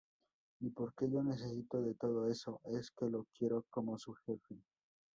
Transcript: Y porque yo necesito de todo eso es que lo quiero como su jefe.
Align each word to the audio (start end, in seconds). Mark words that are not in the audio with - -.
Y 0.61 0.71
porque 0.71 1.07
yo 1.11 1.21
necesito 1.21 1.79
de 1.79 1.93
todo 1.93 2.27
eso 2.27 2.59
es 2.63 2.89
que 2.89 3.05
lo 3.05 3.27
quiero 3.37 3.67
como 3.69 3.99
su 3.99 4.15
jefe. 4.25 4.63